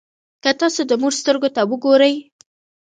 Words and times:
که 0.43 0.51
تاسو 0.59 0.81
د 0.87 0.91
مور 1.01 1.13
سترګو 1.21 1.49
ته 1.55 1.61
وګورئ. 1.71 2.13